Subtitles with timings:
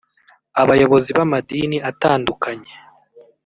[0.61, 2.71] abayobozi b’amadini atandukanye